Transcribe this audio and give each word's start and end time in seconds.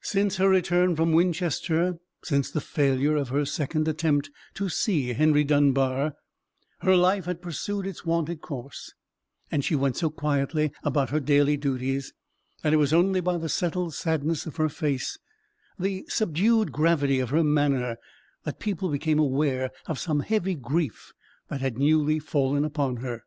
Since 0.00 0.36
her 0.36 0.48
return 0.48 0.96
from 0.96 1.12
Winchester, 1.12 1.98
since 2.24 2.50
the 2.50 2.62
failure 2.62 3.16
of 3.16 3.28
her 3.28 3.44
second 3.44 3.86
attempt 3.86 4.30
to 4.54 4.70
see 4.70 5.08
Henry 5.08 5.44
Dunbar, 5.44 6.14
her 6.80 6.96
life 6.96 7.26
had 7.26 7.42
pursued 7.42 7.86
its 7.86 8.02
wonted 8.02 8.40
course; 8.40 8.94
and 9.52 9.62
she 9.62 9.76
went 9.76 9.98
so 9.98 10.08
quietly 10.08 10.72
about 10.84 11.10
her 11.10 11.20
daily 11.20 11.58
duties, 11.58 12.14
that 12.62 12.72
it 12.72 12.78
was 12.78 12.94
only 12.94 13.20
by 13.20 13.36
the 13.36 13.50
settled 13.50 13.92
sadness 13.92 14.46
of 14.46 14.56
her 14.56 14.70
face, 14.70 15.18
the 15.78 16.06
subdued 16.08 16.72
gravity 16.72 17.20
of 17.20 17.28
her 17.28 17.44
manner, 17.44 17.98
that 18.44 18.60
people 18.60 18.88
became 18.88 19.18
aware 19.18 19.70
of 19.84 19.98
some 19.98 20.20
heavy 20.20 20.54
grief 20.54 21.12
that 21.48 21.60
had 21.60 21.76
newly 21.76 22.18
fallen 22.18 22.64
upon 22.64 22.96
her. 22.96 23.22